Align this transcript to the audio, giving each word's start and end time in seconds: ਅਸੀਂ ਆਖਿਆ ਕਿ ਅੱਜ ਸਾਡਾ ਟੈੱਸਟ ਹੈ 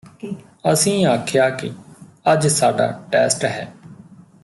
ਅਸੀਂ 0.71 1.05
ਆਖਿਆ 1.05 1.49
ਕਿ 1.49 1.71
ਅੱਜ 2.33 2.47
ਸਾਡਾ 2.47 2.87
ਟੈੱਸਟ 3.11 3.45
ਹੈ 3.45 3.67